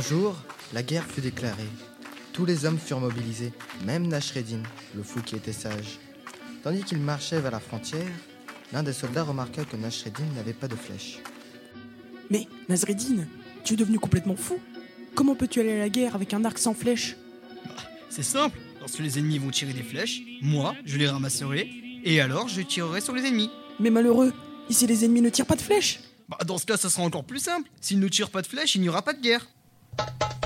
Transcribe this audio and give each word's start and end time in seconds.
jour, 0.00 0.36
la 0.72 0.82
guerre 0.82 1.04
fut 1.04 1.20
déclarée. 1.20 1.68
Tous 2.32 2.46
les 2.46 2.64
hommes 2.64 2.78
furent 2.78 3.00
mobilisés, 3.00 3.52
même 3.84 4.08
Nashreddin, 4.08 4.62
le 4.94 5.02
fou 5.02 5.20
qui 5.20 5.36
était 5.36 5.52
sage. 5.52 5.98
Tandis 6.62 6.82
qu'il 6.82 6.98
marchait 6.98 7.40
vers 7.40 7.50
la 7.50 7.60
frontière, 7.60 8.10
l'un 8.72 8.82
des 8.82 8.92
soldats 8.92 9.24
remarqua 9.24 9.64
que 9.64 9.76
Nashreddin 9.76 10.24
n'avait 10.34 10.54
pas 10.54 10.68
de 10.68 10.76
flèche. 10.76 11.18
Mais, 12.30 12.46
Nazreddin, 12.68 13.26
tu 13.64 13.74
es 13.74 13.76
devenu 13.76 13.98
complètement 13.98 14.36
fou. 14.36 14.58
Comment 15.14 15.34
peux-tu 15.34 15.60
aller 15.60 15.72
à 15.72 15.78
la 15.78 15.88
guerre 15.90 16.14
avec 16.14 16.32
un 16.32 16.44
arc 16.44 16.58
sans 16.58 16.72
flèche? 16.72 17.16
C'est 18.08 18.22
simple. 18.22 18.58
Lorsque 18.80 19.00
les 19.00 19.18
ennemis 19.18 19.38
vont 19.38 19.50
tirer 19.50 19.72
des 19.72 19.82
flèches, 19.82 20.22
moi, 20.40 20.74
je 20.84 20.96
les 20.96 21.08
ramasserai, 21.08 21.70
et 22.04 22.20
alors 22.20 22.48
je 22.48 22.62
tirerai 22.62 23.00
sur 23.00 23.14
les 23.14 23.26
ennemis. 23.26 23.50
Mais 23.78 23.90
malheureux, 23.90 24.32
ici 24.70 24.86
les 24.86 25.04
ennemis 25.04 25.20
ne 25.20 25.28
tirent 25.28 25.46
pas 25.46 25.56
de 25.56 25.60
flèches. 25.60 26.00
Bah, 26.28 26.38
dans 26.46 26.56
ce 26.56 26.64
cas, 26.64 26.76
ça 26.76 26.88
sera 26.88 27.02
encore 27.02 27.24
plus 27.24 27.40
simple. 27.40 27.70
S'ils 27.80 28.00
ne 28.00 28.08
tirent 28.08 28.30
pas 28.30 28.42
de 28.42 28.46
flèches, 28.46 28.74
il 28.74 28.80
n'y 28.80 28.88
aura 28.88 29.02
pas 29.02 29.12
de 29.12 29.20
guerre. 29.20 29.46
you 29.98 30.41